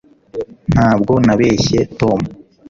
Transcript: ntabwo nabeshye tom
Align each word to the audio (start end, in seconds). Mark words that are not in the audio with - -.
ntabwo 0.73 1.13
nabeshye 1.25 1.79
tom 1.99 2.19